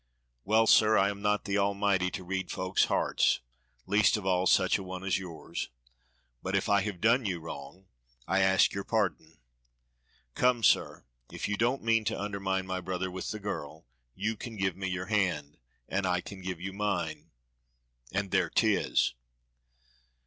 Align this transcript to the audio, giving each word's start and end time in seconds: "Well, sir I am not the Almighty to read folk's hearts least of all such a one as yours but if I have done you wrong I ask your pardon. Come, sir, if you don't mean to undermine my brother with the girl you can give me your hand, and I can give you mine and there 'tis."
"Well, 0.45 0.65
sir 0.65 0.97
I 0.97 1.11
am 1.11 1.21
not 1.21 1.45
the 1.45 1.59
Almighty 1.59 2.09
to 2.09 2.23
read 2.23 2.49
folk's 2.49 2.85
hearts 2.85 3.39
least 3.85 4.17
of 4.17 4.25
all 4.25 4.47
such 4.47 4.79
a 4.79 4.83
one 4.83 5.03
as 5.03 5.19
yours 5.19 5.69
but 6.41 6.55
if 6.55 6.67
I 6.67 6.81
have 6.81 6.99
done 6.99 7.25
you 7.27 7.39
wrong 7.39 7.85
I 8.27 8.39
ask 8.39 8.73
your 8.73 8.83
pardon. 8.83 9.37
Come, 10.33 10.63
sir, 10.63 11.05
if 11.31 11.47
you 11.47 11.55
don't 11.55 11.83
mean 11.83 12.03
to 12.05 12.19
undermine 12.19 12.65
my 12.65 12.81
brother 12.81 13.11
with 13.11 13.29
the 13.29 13.37
girl 13.39 13.85
you 14.15 14.35
can 14.35 14.55
give 14.57 14.75
me 14.75 14.87
your 14.87 15.05
hand, 15.05 15.57
and 15.87 16.07
I 16.07 16.19
can 16.19 16.41
give 16.41 16.59
you 16.59 16.73
mine 16.73 17.29
and 18.11 18.31
there 18.31 18.49
'tis." 18.49 19.13